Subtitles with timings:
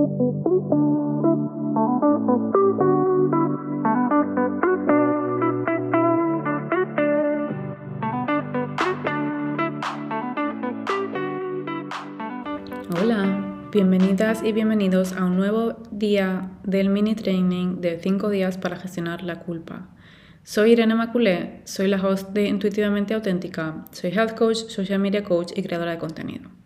[0.00, 0.08] Hola,
[13.70, 19.22] bienvenidas y bienvenidos a un nuevo día del mini training de 5 días para gestionar
[19.22, 19.90] la culpa.
[20.44, 25.52] Soy Irene Maculé, soy la host de Intuitivamente Auténtica, soy health coach, social media coach
[25.54, 26.59] y creadora de contenido.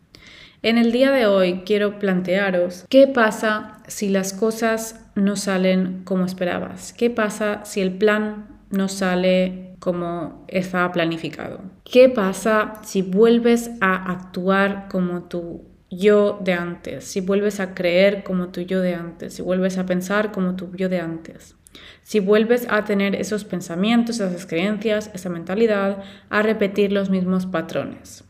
[0.65, 6.25] En el día de hoy quiero plantearos qué pasa si las cosas no salen como
[6.25, 13.73] esperabas, qué pasa si el plan no sale como estaba planificado, qué pasa si vuelves
[13.83, 18.95] a actuar como tu yo de antes, si vuelves a creer como tu yo de
[18.95, 21.57] antes, si vuelves a pensar como tu yo de antes.
[22.01, 28.24] Si vuelves a tener esos pensamientos, esas creencias, esa mentalidad, a repetir los mismos patrones.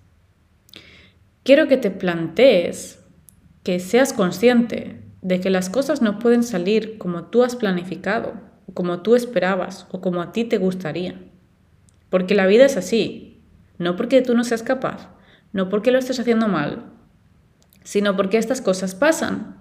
[1.44, 3.04] Quiero que te plantees,
[3.64, 8.32] que seas consciente de que las cosas no pueden salir como tú has planificado,
[8.72, 11.20] como tú esperabas o como a ti te gustaría.
[12.08, 13.42] Porque la vida es así,
[13.76, 15.10] no porque tú no seas capaz,
[15.52, 16.86] no porque lo estés haciendo mal,
[17.82, 19.58] sino porque estas cosas pasan.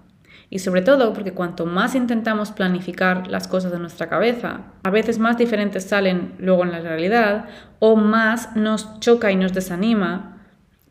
[0.49, 5.19] Y sobre todo porque cuanto más intentamos planificar las cosas de nuestra cabeza, a veces
[5.19, 10.32] más diferentes salen luego en la realidad o más nos choca y nos desanima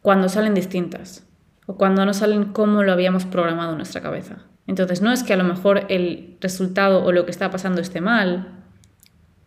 [0.03, 1.27] cuando salen distintas
[1.67, 4.39] o cuando no salen como lo habíamos programado en nuestra cabeza.
[4.67, 8.01] Entonces no es que a lo mejor el resultado o lo que está pasando esté
[8.01, 8.65] mal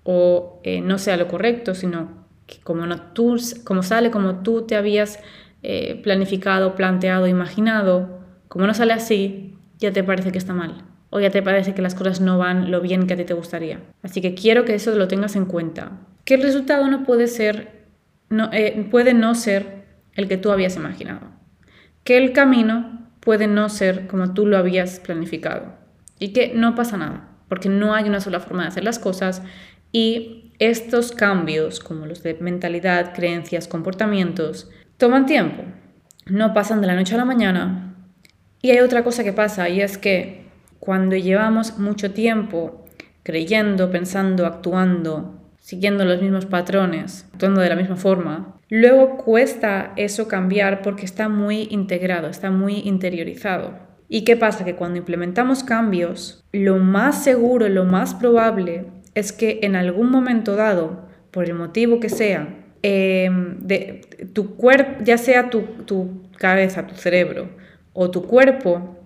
[0.04, 4.64] o eh, no sea lo correcto, sino que como, no, tú, como sale como tú
[4.64, 5.20] te habías
[5.64, 11.20] eh, planificado, planteado, imaginado, como no sale así, ya te parece que está mal o
[11.20, 13.80] ya te parece que las cosas no van lo bien que a ti te gustaría.
[14.04, 15.94] Así que quiero que eso lo tengas en cuenta.
[16.26, 17.86] Que el resultado no puede ser,
[18.30, 19.85] no, eh, puede no ser
[20.16, 21.28] el que tú habías imaginado.
[22.04, 25.74] Que el camino puede no ser como tú lo habías planificado.
[26.20, 29.44] Y que no pasa nada, porque no hay una sola forma de hacer las cosas
[29.92, 35.64] y estos cambios, como los de mentalidad, creencias, comportamientos, toman tiempo.
[36.26, 37.86] No pasan de la noche a la mañana,
[38.66, 40.48] y hay otra cosa que pasa y es que
[40.80, 42.84] cuando llevamos mucho tiempo
[43.22, 50.28] creyendo, pensando, actuando, siguiendo los mismos patrones, actuando de la misma forma, luego cuesta eso
[50.28, 53.78] cambiar porque está muy integrado, está muy interiorizado.
[54.08, 54.66] ¿Y qué pasa?
[54.66, 60.56] Que cuando implementamos cambios, lo más seguro, lo más probable es que en algún momento
[60.56, 64.02] dado, por el motivo que sea, eh, de,
[64.34, 67.50] tu cuerpo, ya sea tu, tu cabeza, tu cerebro,
[67.94, 69.00] o tu cuerpo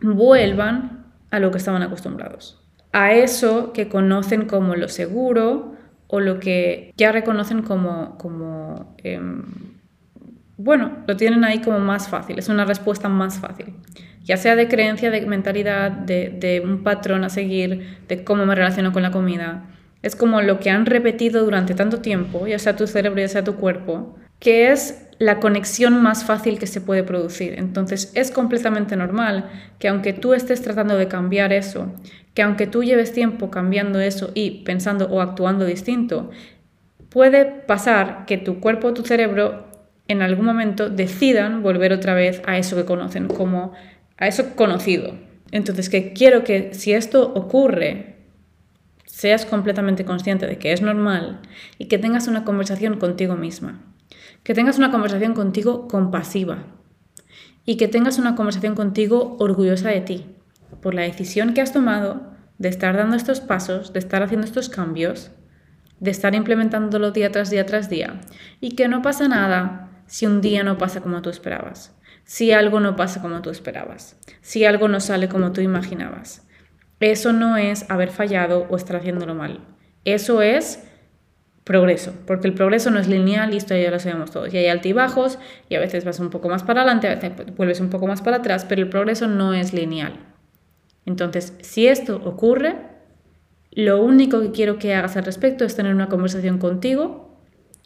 [0.00, 2.62] vuelvan a lo que estaban acostumbrados,
[2.92, 5.74] a eso que conocen como lo seguro
[6.10, 9.42] o lo que ya reconocen como, em,
[10.56, 13.74] bueno, lo tienen ahí como más fácil, es una respuesta más fácil,
[14.24, 18.54] ya sea de creencia, de mentalidad, de, de un patrón a seguir, de cómo me
[18.54, 19.64] relaciono con la comida.
[20.02, 23.44] Es como lo que han repetido durante tanto tiempo, ya sea tu cerebro, ya sea
[23.44, 27.54] tu cuerpo, que es la conexión más fácil que se puede producir.
[27.58, 31.92] Entonces es completamente normal que aunque tú estés tratando de cambiar eso,
[32.32, 36.30] que aunque tú lleves tiempo cambiando eso y pensando o actuando distinto,
[37.10, 39.68] puede pasar que tu cuerpo o tu cerebro
[40.08, 43.74] en algún momento decidan volver otra vez a eso que conocen, como
[44.16, 45.14] a eso conocido.
[45.52, 48.16] Entonces, que quiero que si esto ocurre,
[49.04, 51.40] seas completamente consciente de que es normal
[51.78, 53.89] y que tengas una conversación contigo misma
[54.50, 56.64] que tengas una conversación contigo compasiva
[57.64, 60.26] y que tengas una conversación contigo orgullosa de ti
[60.82, 64.68] por la decisión que has tomado de estar dando estos pasos, de estar haciendo estos
[64.68, 65.30] cambios,
[66.00, 68.22] de estar implementándolo día tras día tras día
[68.60, 72.80] y que no pasa nada si un día no pasa como tú esperabas, si algo
[72.80, 76.44] no pasa como tú esperabas, si algo no sale como tú imaginabas.
[76.98, 79.60] Eso no es haber fallado o estar haciéndolo mal.
[80.04, 80.89] Eso es
[81.64, 84.52] progreso, porque el progreso no es lineal y esto ya lo sabemos todos.
[84.52, 85.38] Y hay altibajos
[85.68, 88.22] y a veces vas un poco más para adelante, a veces vuelves un poco más
[88.22, 90.14] para atrás, pero el progreso no es lineal.
[91.06, 92.76] Entonces, si esto ocurre,
[93.72, 97.38] lo único que quiero que hagas al respecto es tener una conversación contigo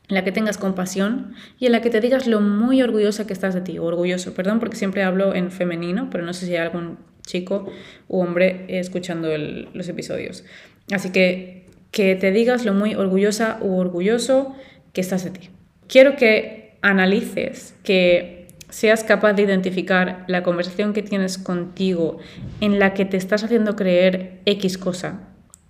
[0.09, 3.33] en la que tengas compasión y en la que te digas lo muy orgullosa que
[3.33, 6.59] estás de ti, orgulloso, perdón, porque siempre hablo en femenino, pero no sé si hay
[6.59, 7.67] algún chico
[8.09, 10.45] u hombre escuchando los episodios.
[10.93, 11.64] Así que
[11.95, 14.53] que te digas lo muy orgullosa u orgulloso
[14.93, 15.51] que estás de ti.
[15.87, 22.19] Quiero que analices, que seas capaz de identificar la conversación que tienes contigo
[22.61, 25.21] en la que te estás haciendo creer X cosa,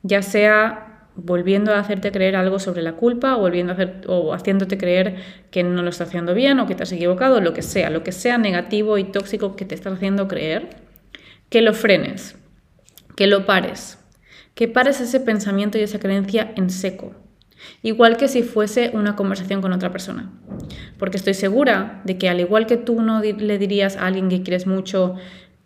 [0.03, 4.33] ya sea volviendo a hacerte creer algo sobre la culpa o volviendo a hacer, o
[4.33, 5.17] haciéndote creer
[5.51, 8.03] que no lo estás haciendo bien o que te has equivocado, lo que sea, lo
[8.03, 10.71] que sea negativo y tóxico que te estás haciendo creer
[11.51, 12.37] que lo frenes,
[13.15, 13.99] que lo pares,
[14.55, 17.13] que pares ese pensamiento y esa creencia en seco.
[17.83, 20.31] Igual que si fuese una conversación con otra persona.
[20.99, 24.43] Porque estoy segura de que al igual que tú no le dirías a alguien que
[24.43, 25.17] quieres mucho,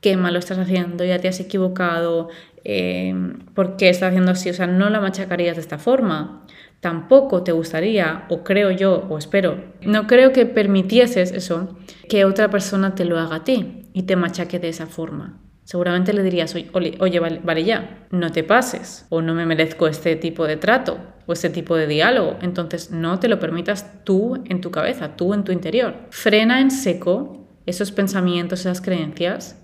[0.01, 2.29] qué malo estás haciendo, ya te has equivocado,
[2.65, 3.15] eh,
[3.55, 6.45] por qué estás haciendo así, o sea, no la machacarías de esta forma.
[6.81, 11.77] Tampoco te gustaría, o creo yo, o espero, no creo que permitieses eso,
[12.09, 15.41] que otra persona te lo haga a ti y te machaque de esa forma.
[15.69, 20.17] Seguramente le dirías, oye, vale, vale, ya, no te pases, o no me merezco este
[20.17, 22.39] tipo de trato, o este tipo de diálogo.
[22.41, 25.95] Entonces no te lo permitas tú en tu cabeza, tú en tu interior.
[26.09, 29.63] Frena en seco esos pensamientos, esas creencias.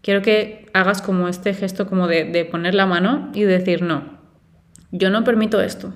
[0.00, 4.18] Quiero que hagas como este gesto como de, de poner la mano y decir, no,
[4.92, 5.92] yo no permito esto.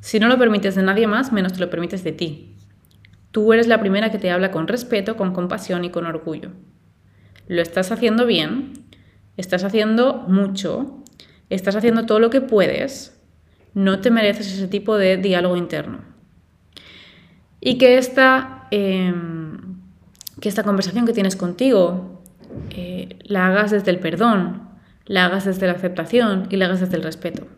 [0.00, 2.56] Si no lo permites de nadie más, menos te lo permites de ti.
[3.30, 6.52] Tú eres la primera que te habla con respeto, con compasión y con orgullo
[7.50, 8.74] lo estás haciendo bien,
[9.36, 11.02] estás haciendo mucho,
[11.48, 13.20] estás haciendo todo lo que puedes,
[13.74, 15.98] no te mereces ese tipo de diálogo interno.
[17.60, 19.80] Y que esta, em,
[20.40, 22.22] que esta conversación que tienes contigo
[22.70, 24.68] eh, la hagas desde el perdón,
[25.06, 27.48] la hagas desde la aceptación y la hagas desde el respeto.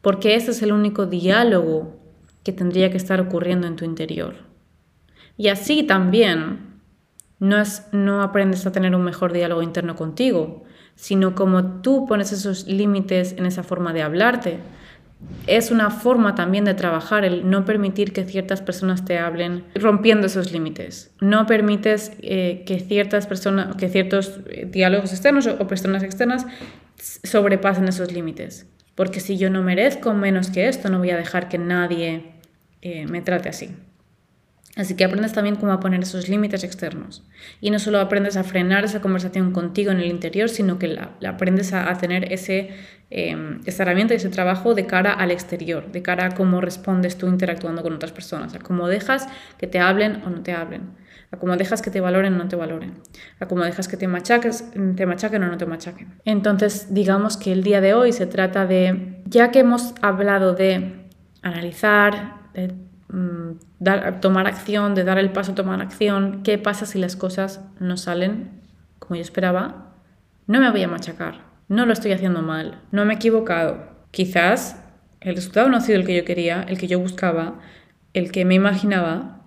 [0.00, 1.96] Porque ese es el único diálogo
[2.42, 4.34] que tendría que estar ocurriendo en tu interior.
[5.36, 6.71] Y así también
[7.42, 10.62] no, es, no aprendes a tener un mejor diálogo interno contigo,
[10.94, 14.58] sino como tú pones esos límites en esa forma de hablarte.
[15.48, 20.28] Es una forma también de trabajar el no permitir que ciertas personas te hablen rompiendo
[20.28, 21.10] esos límites.
[21.20, 26.46] No permites eh, que ciertas personas, que ciertos eh, diálogos externos o personas externas
[26.96, 28.68] sobrepasen esos límites.
[28.94, 32.34] Porque si yo no merezco menos que esto, no voy a dejar que nadie
[32.82, 33.74] eh, me trate así.
[34.74, 37.22] Así que aprendes también cómo poner esos límites externos.
[37.60, 41.12] Y no solo aprendes a frenar esa conversación contigo en el interior, sino que la,
[41.28, 42.70] aprendes a, tener ese,
[43.10, 47.18] eh, esa herramienta y ese trabajo de cara al exterior, de cara a cómo respondes
[47.18, 49.28] tú interactuando con otras personas, a cómo dejas
[49.58, 50.96] que te hablen o no te hablen,
[51.30, 52.94] a cómo dejas que te valoren o no te valoren,
[53.40, 56.14] a cómo dejas que te, machaques, te machaquen o no te machaquen.
[56.24, 61.10] Entonces, digamos que el día de hoy se trata de, ya que hemos hablado de
[61.42, 62.72] analizar, de
[63.12, 67.60] Mm, dar, tomar acción, de dar el paso tomar acción, qué pasa si las cosas
[67.78, 68.62] no salen
[68.98, 69.92] como yo esperaba,
[70.46, 73.84] no me voy a machacar, no lo estoy haciendo mal, no me he equivocado.
[74.12, 74.82] Quizás
[75.20, 77.60] el resultado no ha sido el que yo quería, el que yo buscaba,
[78.14, 79.42] el que me imaginaba,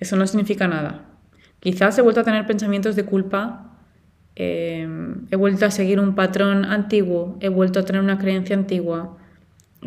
[0.00, 1.04] eso no significa nada.
[1.60, 3.78] Quizás he vuelto a tener pensamientos de culpa,
[4.34, 4.88] eh,
[5.30, 9.18] he vuelto a seguir un patrón antiguo, he vuelto a tener una creencia antigua,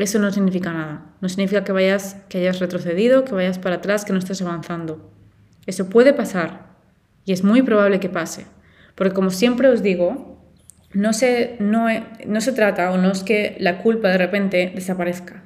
[0.04, 1.06] eso no significa nada.
[1.22, 5.12] No significa que vayas, que hayas retrocedido, que vayas para atrás, que no estés avanzando.
[5.66, 6.76] Eso puede pasar
[7.26, 8.46] y es muy probable que pase.
[8.96, 10.38] Porque como siempre os digo,
[10.94, 11.88] no se, no,
[12.26, 15.44] no se trata o no es que la culpa de repente desaparezca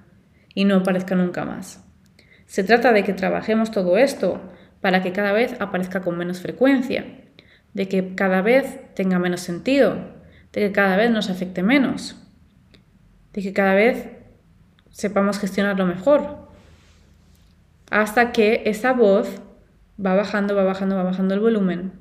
[0.53, 1.83] y no aparezca nunca más.
[2.45, 4.41] Se trata de que trabajemos todo esto
[4.81, 7.05] para que cada vez aparezca con menos frecuencia,
[7.73, 9.95] de que cada vez tenga menos sentido,
[10.51, 12.17] de que cada vez nos afecte menos,
[13.33, 14.20] de que cada vez
[14.91, 16.49] sepamos gestionarlo mejor.
[17.89, 19.41] Hasta que esa voz
[20.03, 21.91] va bajando, va bajando, va bajando el volumen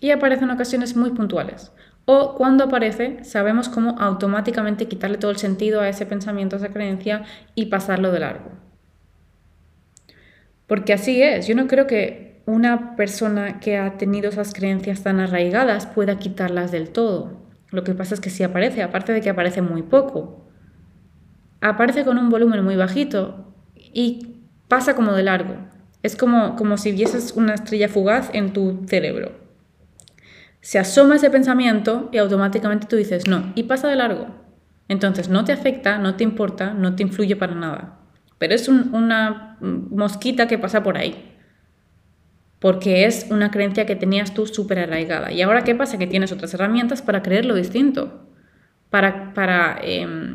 [0.00, 1.72] y aparece en ocasiones muy puntuales.
[2.04, 6.72] O cuando aparece, sabemos cómo automáticamente quitarle todo el sentido a ese pensamiento, a esa
[6.72, 7.22] creencia
[7.54, 8.50] y pasarlo de largo.
[10.66, 15.20] Porque así es, yo no creo que una persona que ha tenido esas creencias tan
[15.20, 17.40] arraigadas pueda quitarlas del todo.
[17.70, 20.41] Lo que pasa es que sí aparece, aparte de que aparece muy poco
[21.62, 24.36] aparece con un volumen muy bajito y
[24.68, 25.56] pasa como de largo.
[26.02, 29.32] Es como, como si vieses una estrella fugaz en tu cerebro.
[30.60, 34.26] Se asoma ese pensamiento y automáticamente tú dices no, y pasa de largo.
[34.88, 37.98] Entonces no te afecta, no te importa, no te influye para nada.
[38.38, 41.36] Pero es una mosquita que pasa por ahí.
[42.58, 45.32] Porque es una creencia que tenías tú súper arraigada.
[45.32, 45.98] Y ahora, ¿qué pasa?
[45.98, 48.28] Que tienes otras herramientas para creer lo distinto.
[48.90, 50.31] Para, para em,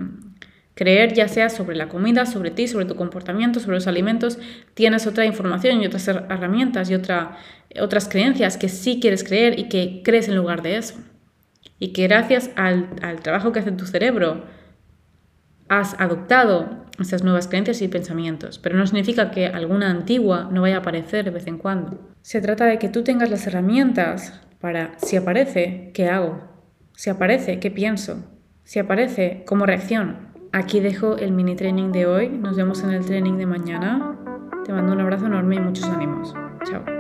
[0.78, 4.38] creer ya sea sobre la comida, sobre ti, sobre tu comportamiento, sobre los alimentos,
[4.76, 7.36] tienes otra información y otras herramientas y otra,
[7.82, 10.94] otras creencias que sí quieres creer y que crees en lugar de eso.
[11.80, 14.44] Y que gracias al, al trabajo que hace tu cerebro
[15.68, 20.78] has adoptado esas nuevas creencias y pensamientos, pero no significa que alguna antigua no vaya
[20.78, 22.00] a aparecer de vez en cuando.
[22.22, 26.40] Se trata de que tú tengas las herramientas para, si aparece, ¿qué hago?
[26.96, 28.24] Si aparece, ¿qué pienso?
[28.64, 30.27] Si aparece, ¿cómo reacciono?
[30.52, 32.30] Aquí dejo el mini training de hoy.
[32.30, 34.18] Nos vemos en el training de mañana.
[34.66, 36.34] Te mando un abrazo enorme y muchos ánimos.
[36.66, 36.97] Chao.